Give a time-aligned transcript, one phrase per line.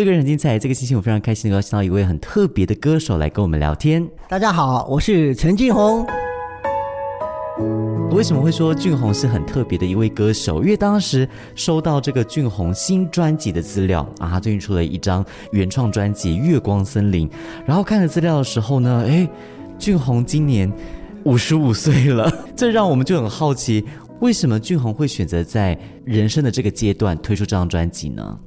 [0.00, 4.02] 这个人很精彩，这个星期我非常开心，邀请到一位很特别的歌手来跟我们聊天。
[4.30, 6.06] 大家好，我是陈俊宏。
[8.10, 10.62] 为什么会说俊宏是很特别的一位歌手？
[10.62, 15.22] 因为当时收到这个俊宏新专辑的资料啊，他最近出了一张
[15.52, 17.28] 原创专辑《月光森林》，
[17.66, 19.28] 然后看了资料的时候呢，哎，
[19.78, 20.72] 俊宏今年
[21.24, 23.84] 五十五岁了， 这让我们就很好奇，
[24.20, 28.38] 为什么俊宏会选择在人生的这个阶段推出这张专辑呢？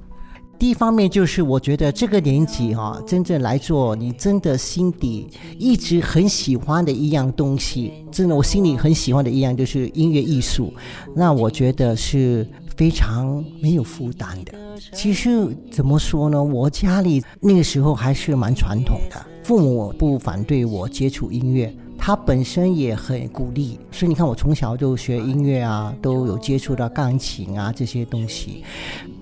[0.63, 5.27] 一方面就是我觉得这个年纪哈，真正来做你真的心底
[5.59, 10.73] 一直很喜欢的一样东西，真的我心里很喜欢的一样就是音乐艺术，
[11.13, 14.53] 那我觉得是非常没有负担的。
[14.93, 15.29] 其实
[15.69, 21.75] 怎么说呢，我家里那个时候还是蛮传统的，父母不反对我接触音乐。
[22.05, 28.61] 他本身也很鼓励，所以你看，我从小就学音乐啊，都有接触到钢琴啊这些东西。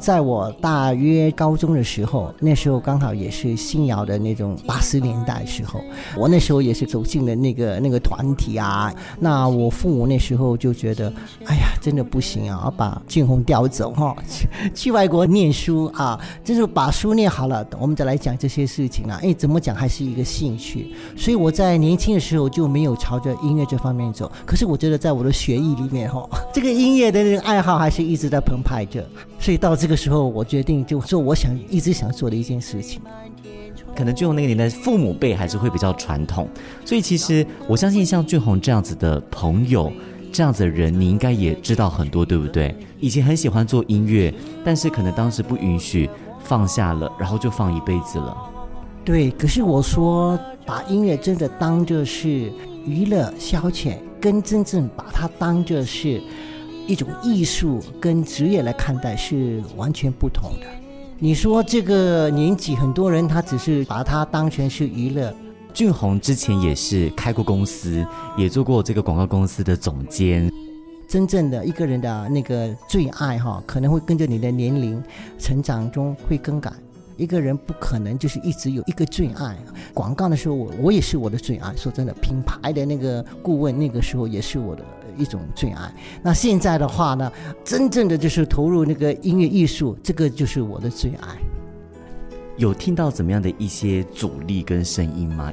[0.02, 5.80] 在我大约高中的时候，那时候刚好也是新谣的那种八十年代时候，
[6.18, 8.92] 我那时候也是走进了那个那个团体啊。
[9.20, 11.14] 那我父母那时候就觉得，
[11.46, 14.16] 哎呀，真的不行啊，把俊宏调走哈，
[14.74, 19.20] 去外国念书啊，就是把书念好了，我们再来讲这些事情啊。
[19.22, 22.72] 哎，怎么讲还是一个兴趣，所以我在年轻的时候就。
[22.72, 29.06] 没有朝着音乐这方面走，可是我觉得在我的学艺里面哈，这个音乐的那个爱好还是一直在澎湃着。
[29.42, 33.02] 所以到这个时候，我决定就做我想一直想做的一件事情。
[33.96, 36.48] 可能俊宏那个年代父母辈还是会比较传统，
[36.86, 39.92] 所以其实我相信像俊宏这样子的朋友，
[40.32, 42.74] 这样子的人，你应该也知道很多，对不对？
[43.00, 46.08] 以前很喜欢做音乐，但是可能当时不允许
[46.44, 48.38] 放下了，然后就放一辈子了。
[49.04, 50.40] 对，可是我说。
[50.64, 52.54] 把音乐真的当着是
[52.86, 56.22] 娱乐消遣，跟真正把它当着是
[56.88, 60.68] 一种艺术跟职业来看待是完全不同的。
[61.20, 65.34] 你说这个年纪，很多人他只是把它当成是娱乐。
[65.74, 70.52] 俊宏之前也是开过公司，也做过这个广告公司的总监。
[71.08, 75.02] 真正的一个人的那个最爱哈，可能会跟着你的年龄
[75.38, 76.72] 成长中会更改。
[77.18, 79.56] 一个人不可能就是一直有一个最爱。
[79.94, 81.76] 广告的时候，我我也是我的最爱。
[81.76, 84.84] 说真的，品牌的那个顾问，那个时候也是我的
[85.18, 85.92] 一种最爱。
[86.22, 87.32] 那现在的话呢，
[87.64, 91.28] 真正的就是投入那个音乐艺术，这个就是我的最爱。
[92.58, 95.52] 有听到怎么样的一些阻力跟声音吗？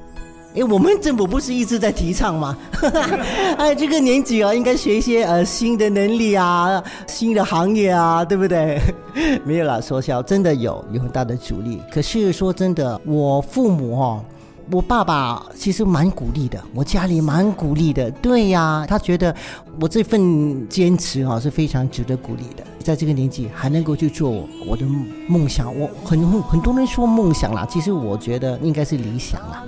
[0.54, 2.56] 哎，我们政府不是一直在提倡吗？
[3.56, 8.80] 哎，这个年纪啊，应该学一些呃新的能力啊，新的行业啊，对不对？
[9.44, 11.80] 没有啦，说笑，真的有有很大的阻力。
[11.92, 14.24] 可是说真的，我父母哦，
[14.70, 18.10] 我爸爸其实蛮鼓励的，我家里蛮鼓励的。
[18.10, 19.34] 对呀，他觉得
[19.80, 22.62] 我这份坚持啊是非常值得鼓励的。
[22.82, 24.84] 在这个年纪还能够去做我的
[25.26, 29.64] 梦想，我很很多人说梦想啦，其实我觉得应该是理想啦。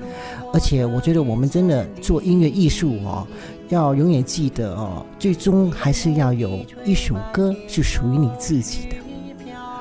[0.53, 3.27] 而且我觉得我们真的做音乐艺术哦，
[3.69, 8.97] 要永远记得哦，最终还是要有一首歌是属于你自己的。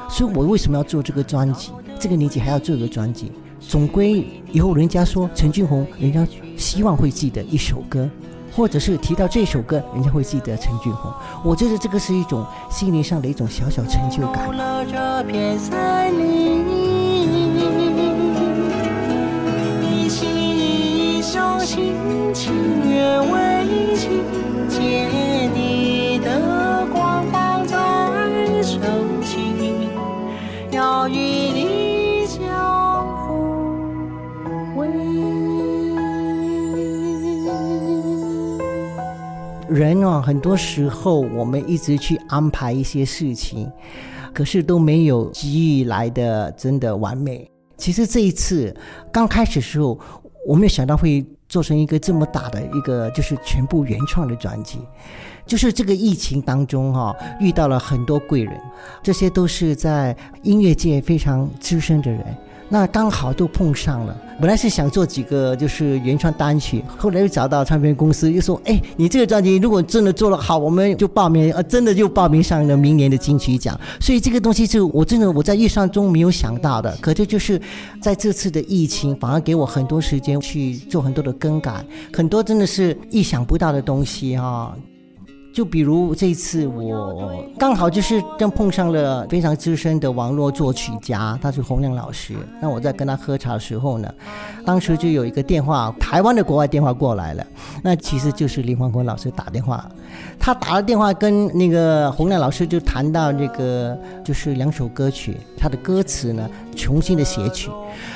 [0.09, 1.71] 所以我为什么要做这个专辑？
[1.99, 6.27] 这个年纪还要做个专辑，总归以后人家说陈俊宏，人家
[6.57, 8.09] 希望会记得一首歌，
[8.55, 11.11] 或者是提到这首歌，人家会记得陈俊宏。
[11.43, 14.49] 我觉得这个是一种心灵上的一种小小成就感。
[21.61, 21.93] 心
[22.33, 22.53] 情
[22.89, 23.35] 愿为
[23.95, 24.23] 情，
[24.67, 25.05] 借
[39.69, 43.71] 人啊，很多时候我们一直去安排一些事情，
[44.33, 47.49] 可是都没有给予来的真的完美。
[47.77, 48.75] 其实这一次
[49.11, 49.99] 刚开始的时候，
[50.47, 51.25] 我没有想到会。
[51.49, 54.77] 做成一个这么大的一个，就是全部原创的专辑，
[55.47, 58.55] 就是这个疫情当中哈，遇到了很多贵人，
[59.01, 62.23] 这些都是在音乐界非常资深的人。
[62.69, 64.15] 那刚好都碰上了。
[64.39, 76.95] 本来是想做几个就是原创单曲，后来又找到唱片公司，又说：“哎，你这个专辑如果真的做了好，我们就报名，呃，真的就报名上了明年的金曲奖。”所以这个东西是我真的我在预算中没有想到的。
[77.01, 77.59] 可这就是
[78.01, 81.83] 在这次的疫情，反而给我很多时间去做很多的更改，
[82.13, 84.73] 很多真的是意想不到的东西哈。
[85.59, 92.33] 就比如这次我刚好就是正碰上了非常资深的网络作曲家，他是洪亮老师。
[92.61, 94.09] 那我在跟他喝茶的时候呢，
[94.65, 97.45] 当时就有一个电话，台湾的国外电话过来了。
[97.83, 99.85] 那其实就是林焕坤老师打电话，
[100.39, 107.69] 他打了电话跟那个洪亮老师就谈到这个，就是两首歌曲，他的歌词呢重新的写曲，《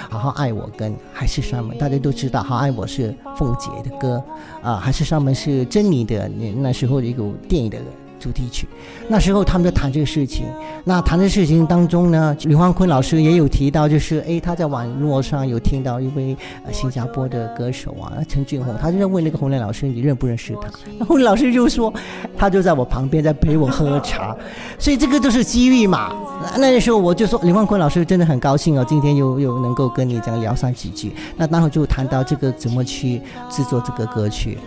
[0.09, 4.23] 好好爱我》跟《海誓山盟》，大家都知道，《好爱我》是凤姐的歌，
[4.61, 7.77] 啊，《海誓山盟》是珍妮的那那时候的一个电影的。
[8.23, 8.65] 主题曲，
[9.09, 10.45] 那时候他们在谈这个事情。
[10.85, 20.69] 那谈的事情当中呢，李焕坤老师也有提到，就是哎，他在网络上有听到一位呃新加坡的歌手啊，陈俊宏，他就在问那个洪亮老师，你认不认识他？
[20.97, 21.93] 那洪亮老师就说，
[22.37, 24.33] 他就在我旁边在陪我喝茶，
[24.79, 26.13] 所以这个都是机遇嘛。
[26.57, 31.11] 那时候我就说，李焕坤老师真的很高兴哦，今天又又能够跟你这样聊上几句。
[31.35, 34.57] 那待会就谈到这个怎么去制作这个歌曲。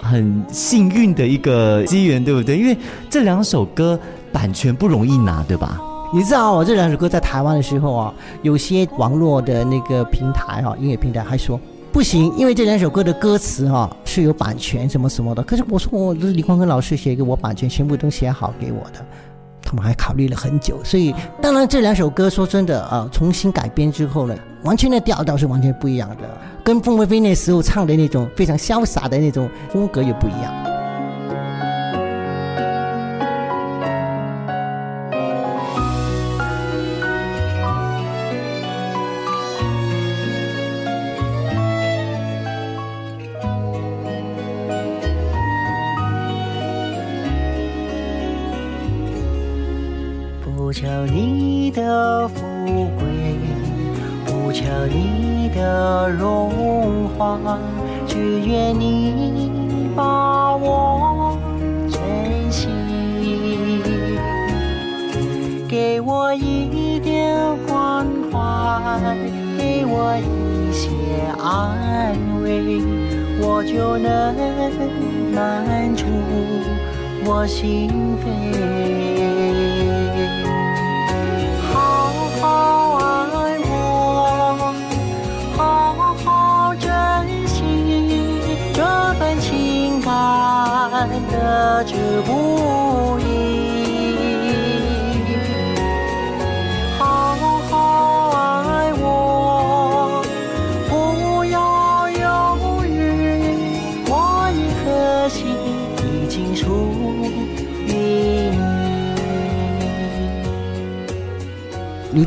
[0.00, 2.58] 很幸运的一个机缘，对不对？
[2.58, 2.76] 因为
[3.08, 3.98] 这两首歌
[4.32, 5.80] 版权不容易拿，对吧？
[6.12, 11.58] 你知道，我这两首歌在台湾的时候啊，有些网络的那个平台哈，音乐平台还说
[11.90, 15.42] 不行，因为这两首歌的歌词哈是有版权什么什么的。
[15.42, 19.04] 可是我说，我是李光根老师写给我版权，全部都写好给我的。
[19.74, 21.12] 我们还考虑了很久，所以
[21.42, 26.22] 当然这两首歌说真的啊，重新改编之后呢，完全的调调是完全不一样的，
[26.62, 30.73] 跟凤飞飞那时候唱的那种非常潇洒的那种风格也不一样。
[70.04, 70.90] 多一些
[71.42, 72.82] 安慰，
[73.40, 74.36] 我就能
[75.32, 76.04] 满足
[77.24, 77.88] 我心
[78.20, 78.24] 扉。
[81.72, 83.72] 好好爱我，
[85.56, 85.60] 好
[86.22, 86.86] 好珍
[87.46, 87.56] 惜
[88.74, 88.84] 这
[89.14, 91.94] 份情感的值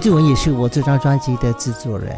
[0.07, 2.15] 志文也是我这张专辑的制作人。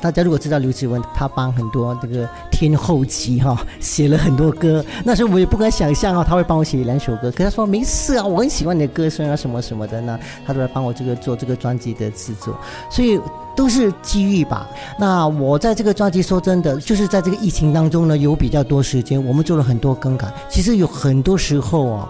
[0.00, 4.84] 大家如果知道刘志文，他帮很多这个天后级哈写了很多歌。
[5.04, 7.28] 那时候我也不敢想象啊，他会帮我写两首歌。
[7.32, 10.16] 可他说没事啊，我很喜欢你的歌声啊，什么什么的呢，
[10.46, 12.56] 他都来帮我这个做这个专辑的制作。
[12.88, 13.20] 所以
[13.56, 14.68] 都是机遇吧。
[14.96, 20.32] 那我在这个专辑说真的，就是在这个疫情当中呢，有比较多时间，我们做了很多更改。
[20.48, 22.08] 其实有很多时候哦，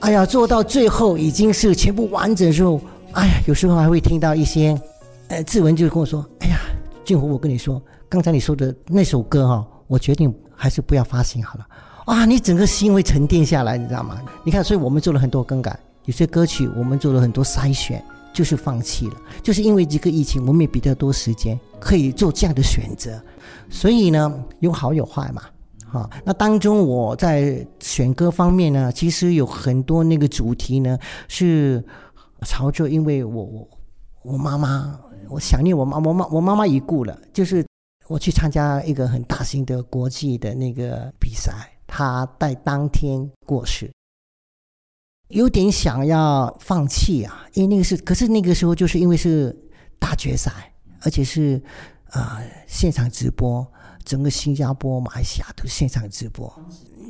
[0.00, 2.78] 哎呀，做到最后已经是全部完整之后。
[3.16, 4.78] 哎呀，有时候还会听到一些，
[5.28, 6.58] 呃，志文就跟我说：“哎呀，
[7.02, 11.66] 俊虎，我跟你说，刚才你说的那首歌哈，我决定还是不要发行好了。”
[12.04, 14.20] 啊，你整个心会沉淀下来，你知道吗？
[14.44, 18.04] 你看，所以我们做了很多更改，有些歌曲我们做了很多筛选，
[18.34, 23.18] 就是放弃了，就是因为这个疫情，我们也比较多时间可以做这样的选择，
[23.70, 24.30] 所以呢，
[24.60, 25.40] 有好有坏嘛。
[25.90, 30.98] 哈，那当中我在选歌方面呢，其实有很多那个主题呢
[31.28, 31.82] 是。
[32.42, 33.68] 潮州，因为我我
[34.22, 37.18] 我妈妈，我想念我妈，我妈我妈妈已故了。
[37.32, 37.64] 就是
[38.08, 43.90] 我去参加一个很大型的国际的那个比赛，她在当天过世，
[45.28, 49.56] 有点想要放弃啊，因为那个是，可是那个时候就是因为是
[49.98, 51.62] 大决赛，而且是
[52.10, 53.66] 啊现场直播，
[54.04, 56.52] 整个新加坡、马来西亚都现场直播。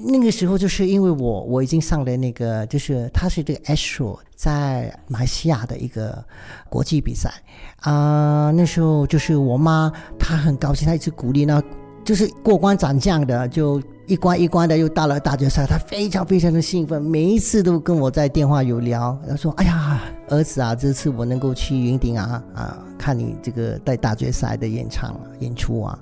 [0.05, 6.23] 那个时候就是因为我我已经上了那个，就是他是这个 Astro 在马来西亚的一个
[6.69, 7.33] 国际比赛
[7.81, 8.51] 啊。
[8.55, 11.63] 那时候就是我妈她很高兴，她一直鼓励呢，
[12.05, 25.99] 就是过关斩将的，就一关一关的又到了大决赛，她非常非常的兴奋，每一次都跟我在电话有聊，她说：“哎呀，儿子啊，这次我能够去云顶啊啊，看你这个在大决赛的演唱演出啊。”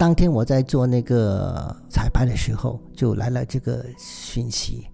[0.00, 4.86] 当天我在做那个彩排的时候，就来了这个讯息，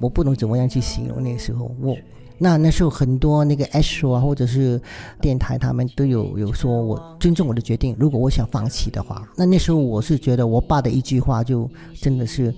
[0.00, 1.70] 我不能怎么样去形容那个时候。
[1.78, 1.94] 我
[2.38, 4.80] 那那时候很多那个 S 啊，或者是
[5.20, 7.94] 电台，他们都有有说我尊重我的决定。
[8.00, 12.50] 如果我想放弃的话，那那时候我是觉得我爸的一句话就真的是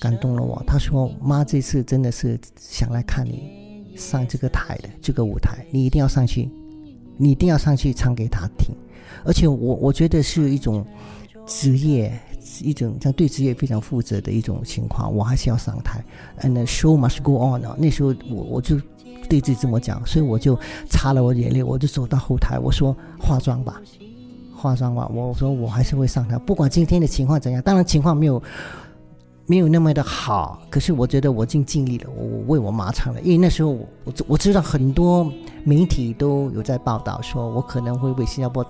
[0.00, 0.64] 感动了我。
[0.66, 6.50] 他说：“妈，这次真的是想来看你上这个台的这个舞台，你一定要上去，
[7.18, 8.74] 你一定要上去唱给他听。
[9.22, 10.84] 而且我我觉得是一种
[11.46, 12.12] 职业，
[12.60, 16.04] 一种像对职业非常负责的一种情况，我还是要上台。
[16.42, 17.76] And show must go on 啊！
[17.78, 18.76] 那时候我我就
[19.28, 20.58] 对自己这么讲，所以我就
[20.90, 23.80] 擦了我眼泪，我就走到后台，我说化妆吧。”
[24.58, 27.60] 化妆吧，我说我还是会上台，不管今天的情况怎样。
[27.60, 28.42] 当然情况没有
[29.44, 33.20] 没有那么的好，可是我觉得我尽尽力了，我为我妈唱了。
[33.20, 33.70] 因为那时候
[34.04, 35.30] 我我知道很多
[35.62, 38.66] 媒体都有在报道，说我可能会为新加坡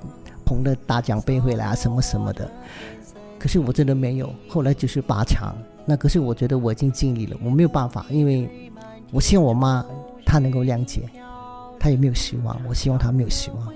[0.47, 2.51] 捧的大奖杯回来啊，什么什么的。
[3.39, 5.55] 可是我真的没有，后来就是八强。
[5.85, 8.49] 那可是我觉得我已经尽力了，我没有办法，因为
[9.13, 9.85] 我希望我妈
[10.25, 11.03] 她能够谅解，
[11.79, 13.73] 她也没有希望，我希望她没有希望。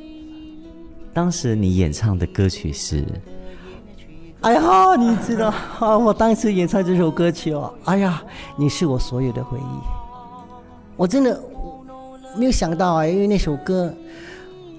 [1.13, 3.05] 当时你演唱的歌曲是？
[4.41, 8.23] 哎呀，你知道啊， 我当时演唱这首歌曲哦，哎呀，
[8.57, 9.63] 你是我所有的回忆。
[10.97, 11.39] 我真的
[12.37, 13.93] 没有想到啊，因为那首歌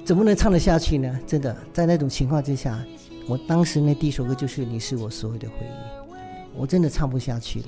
[0.03, 1.19] 怎么能唱得下去呢？
[1.25, 2.79] 真的，在那种情况之下，
[3.27, 6.11] 我当时那第一首歌就是你是我所有的回忆，
[6.55, 7.65] 我真的唱不下去了。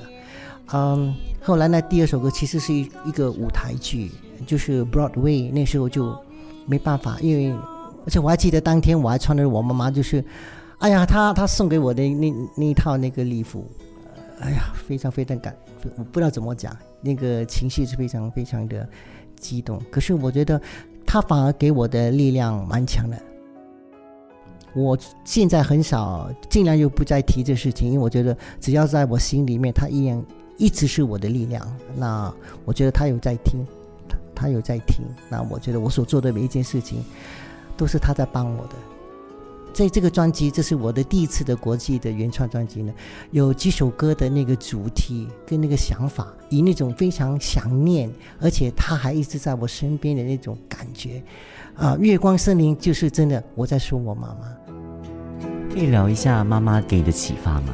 [0.73, 4.11] 嗯，后来那第二首歌其实是一一个舞台剧，
[4.45, 6.17] 就是 Broadway，那时候就
[6.65, 7.55] 没办法，因为。
[8.05, 10.21] 而且我还记得当天我还穿着我妈妈就是，
[10.79, 13.65] 哎呀，她她送给我的那那一套那个礼服，
[14.41, 15.55] 哎呀，非常非常感，
[15.95, 18.85] 我不知道怎么讲，那个情绪是非常非常的
[19.39, 19.81] 激动。
[19.89, 20.61] 可是我觉得，
[21.13, 23.15] 他反而给我的力量蛮强的。
[24.73, 30.19] 我现在很少，尽量又不再提这事情，因为我觉得只要在我心里面，他依然
[30.57, 31.63] 一直是我的力量。
[31.95, 32.33] 那
[32.65, 33.63] 我觉得他有在听，
[34.09, 35.05] 他他有在听。
[35.29, 37.03] 那我觉得我所做的每一件事情。
[37.77, 38.75] 都是他在帮我的，
[39.73, 42.93] 在这个专辑，这是我的第一次的国际的原创专辑呢，
[43.31, 48.07] 有几首歌的那个主题跟那个想法，以那种非常想念，
[48.39, 51.23] 而且他还一直在我身边的那种感觉，
[51.75, 54.55] 啊，月光森林就是真的，我在说我妈妈。
[55.73, 57.73] 可以聊一下妈妈给的启发吗？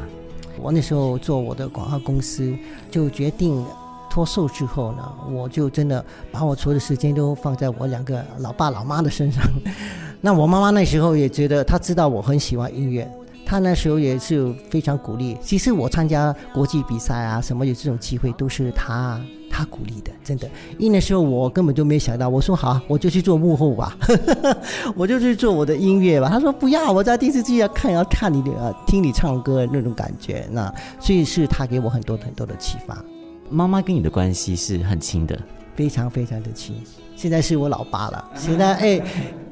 [0.58, 2.56] 我那时候做我的广告公司，
[2.90, 3.62] 就决定。
[4.10, 9.44] 脱瘦之后呢，我就真的把我所有的时间都放在我两个老爸老妈的身上。
[10.22, 13.10] 那我妈妈那时候也觉得，她知道我很喜欢音乐，
[13.46, 15.38] 她那时候也是非常鼓励。
[15.42, 20.50] 其实我参加国际比赛啊，什么有这种机会，都是她她鼓励的，真的。
[20.78, 23.96] 因为那时候我根本就没想到，我说好，我就去做幕后吧，
[24.94, 26.28] 我就去做我的音乐吧。
[26.28, 30.46] 她说不要，我在电视机要看，要看你的，听你唱歌那种感觉。
[30.52, 33.02] 那所以是她给我很多很多的启发。
[33.50, 35.40] 妈妈跟你的关系是很亲的，
[35.76, 36.76] 非常非常的亲。
[37.16, 38.32] 现在是我老爸了。
[38.36, 39.02] 现在哎，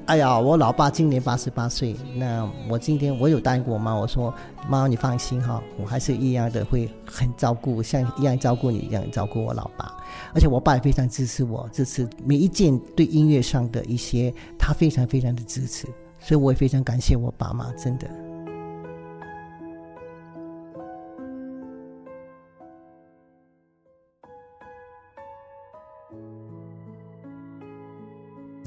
[0.06, 1.96] 哎呀，我老爸今年八十八岁。
[2.16, 4.34] 那我今天我有答应过我妈，我说
[4.70, 9.94] 妈，你放心哈，我还是一样的会很照顾，像一样照顾你一样照顾我老爸。
[10.34, 15.88] 而且我爸也非常支持我，支持每一件对音乐上的一些，他非常非常的支持。
[16.20, 18.08] 所以我也非常感谢我爸妈，真的。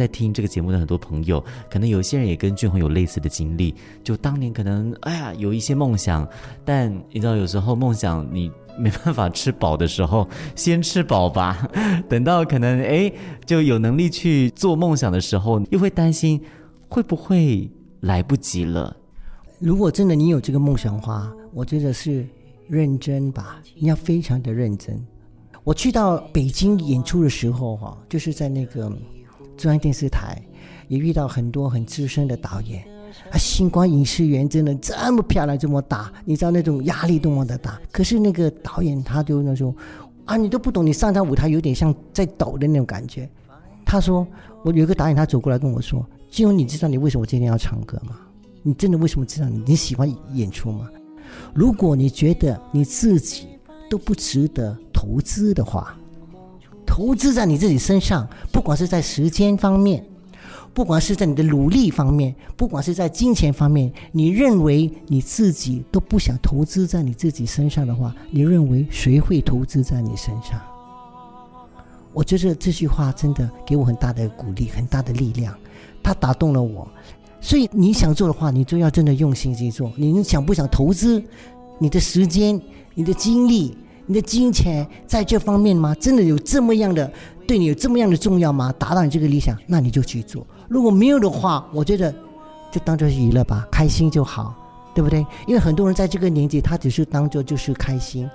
[0.01, 3.75] 在听这个节目的很多朋友，可能有些人也跟俊宏有类似的经历。
[4.03, 6.27] 就当年可能哎呀有一些梦想，
[6.65, 10.27] 但你知道有时候梦想你没办法吃饱的时候，
[10.57, 11.69] 先吃饱吧。
[12.09, 13.13] 等到可能哎
[13.45, 16.41] 就有能力去做梦想的时候，又会担心
[16.89, 18.97] 会不会来不及了。
[19.59, 22.27] 如果真的你有这个梦想的话，我觉得是
[22.69, 24.99] 认真吧，你要非常的认真。
[25.63, 28.91] 我去到北京演出的时候哈，就是在那个。
[29.61, 30.41] 中央电视台
[30.89, 32.83] 也遇到很多很资深的导演，
[33.31, 37.79] 啊，星光影视园真的这么漂亮，这么大，你知道那种压力多么的大。
[37.93, 39.75] 可是那个导演他就那种，
[40.25, 43.29] 啊，你都不懂，你上场舞台有点像在抖的那种感觉。
[43.85, 44.27] 他说，
[44.65, 48.17] 我有一个导演他走过来跟我说：“金荣，你知道你为什么今天要唱歌吗？
[48.63, 50.89] 你真的为什么知道你喜欢演出吗？
[51.53, 53.47] 如果你觉得你自己
[53.91, 55.95] 都不值得投资的话。”
[56.91, 60.05] 投资在你自己身上，不管是在时间方面，
[60.75, 70.61] 不管是在你的努力方面，不管是在金钱方面，你认为你自己都不想投资在你自己身上的话，你认为谁会投资在你身上？
[72.13, 75.57] 我觉得这句话真的给我很大的鼓励，很大的力量，
[76.03, 76.87] 它打动了我。
[77.41, 79.93] 所以你想做的话，你就要真的用心去做。
[79.97, 81.23] 你想不想投资
[81.79, 82.61] 你的时间、
[82.95, 83.79] 你的精力？
[84.11, 85.95] 你的金钱在这方面吗？
[86.01, 87.09] 真的有这么样的
[87.47, 88.75] 对你有这么样的重要吗？
[88.77, 90.45] 达到你这个理想，那你就去做。
[90.69, 92.13] 如果没有的话，我觉得
[92.73, 94.53] 就当做娱乐吧，开心就好，
[94.97, 95.25] 对不对？
[95.47, 98.29] 因为很多人在这个年纪，他只是当做就是开心，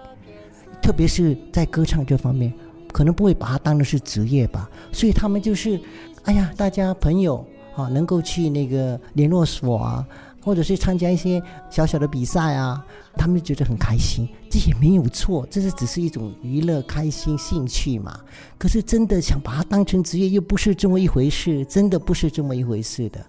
[0.81, 2.53] 特别是在歌唱这方面，
[2.93, 4.69] 可能不会把它当成是职业吧。
[4.93, 5.77] 所以他们就是，
[6.23, 10.07] 哎呀，大家朋友啊，能够去那个联络所啊，
[10.45, 12.85] 或者是参加一些小小的比赛啊，
[13.15, 14.29] 他们觉得很开心。
[14.47, 18.19] 这也没有错，这是只是一种娱乐、开心、兴趣嘛。
[18.59, 23.25] 可是真的想把它当成职业，又不是这么一回事，真的不是这么一回事的。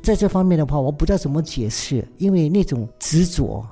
[0.00, 3.66] 在这方面的话，我不知道怎么解释，因为那种执着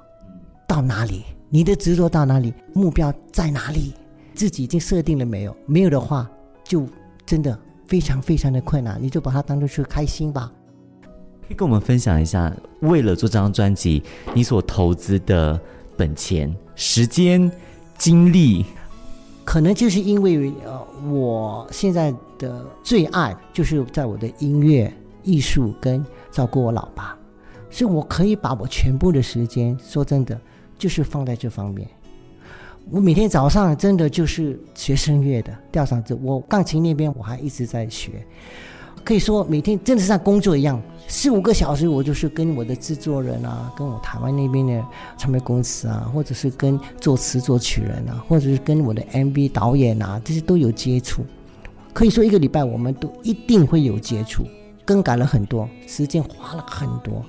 [0.67, 3.95] 到哪里，你的执着到哪里，目标在哪里，
[4.35, 5.57] 自己已经设定了没有？
[5.67, 6.29] 没有的话，
[6.65, 6.85] 就
[7.25, 8.99] 真的非常非常的困难。
[9.01, 10.53] 你就把它当做是开心吧。
[11.49, 14.03] 可以跟我们分享一下，为了做这张专辑，
[14.35, 15.59] 你所投资的
[15.97, 17.51] 本钱、时间、
[17.97, 18.67] 精力，
[19.47, 24.93] 可能就是因为呃，我现在的最爱就是在我的音乐、
[25.25, 26.05] 艺术跟。
[26.31, 27.17] 照顾我老爸，
[27.69, 30.39] 所以我可以把我全部的时间，说真的，
[30.79, 31.89] 就是放在这方面。
[32.91, 36.17] 我每天早上真的就是学声乐的，吊嗓子。
[36.23, 38.25] 我钢琴那边我还一直在学，
[39.09, 44.85] 可以说每天真的像工作一样，四五个小时我就是跟我的制作人啊，跟我台湾那边的
[45.17, 51.23] 唱片公司啊，或者是跟作词作曲人啊，或者是跟我的 MV 导演啊，这些都有接触。
[51.95, 54.45] 可以说一个礼拜我们都一定会有接触。
[54.85, 57.25] 更改了很多，时间花了很多，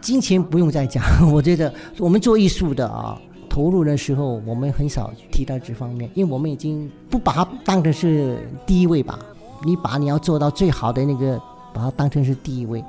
[0.00, 1.04] 金钱不用再讲。
[1.30, 9.18] 我觉得我们做艺术的啊，投入的时候我们很少提到这方面，因为我们已经不把它当成是第一位吧。
[9.64, 11.40] 你把你要做到最好的那个，
[11.72, 12.84] 把它当成是第一位。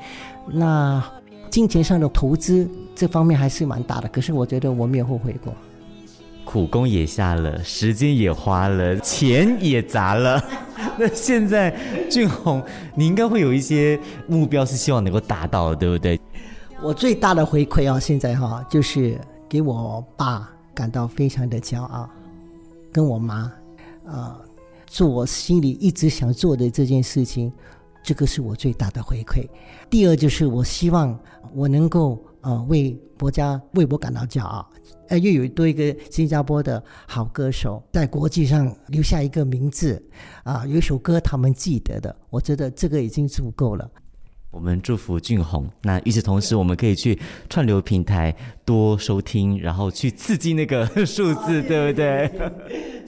[0.47, 1.03] 那
[1.49, 5.53] 金钱上的投资这方面还是蛮大的，可是我觉得我没有后悔过。
[6.43, 10.43] 苦功也下了，时间也花了，钱也砸了。
[10.97, 11.73] 那现在
[12.09, 12.61] 俊宏，
[12.95, 16.19] 你应该会有一些目标是希望能够达到的，对不对？
[16.81, 22.09] 我最大的回馈啊，现在哈，就是给我爸感到非常的骄傲，
[22.91, 23.51] 跟我妈，
[24.05, 24.35] 啊，
[24.91, 27.49] 做我心里一直想做的这件事情，
[28.03, 29.47] 这个是我最大的回馈。
[29.89, 31.17] 第二就是我希望
[31.53, 34.69] 我能够啊为国家为我感到骄傲。
[35.07, 40.01] 呃，又有多一个新加坡的好歌手在国际上留下一个名字，
[40.43, 43.89] 啊，有一首歌他们记得的，我觉得这个已经足够了。
[44.51, 45.65] 我们祝福俊宏。
[45.81, 47.17] 那与此同时，我们可以去
[47.49, 52.29] 串流平台多收听，然后去刺激那个数字，对不对？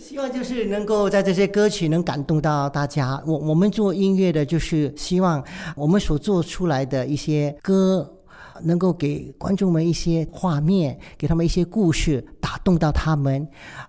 [0.04, 3.22] 希望就是能够在这些歌曲能感动到大家。
[3.26, 5.42] 我我们做音乐的，就是希望
[5.78, 8.20] 我们所做出来的一些歌。
[8.62, 13.46] 能够给观众们一些画面，给他们一些故事，打动到他们。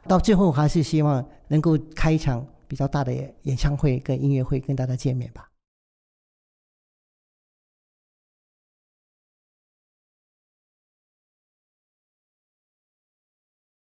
[0.09, 5.54] 到最后，还是希望能够开一场比较大的演唱会跟音乐会，跟大家见面吧。